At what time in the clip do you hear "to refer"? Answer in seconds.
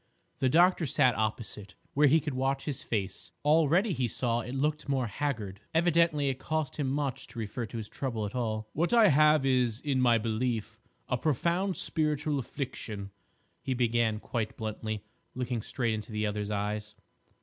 7.27-7.67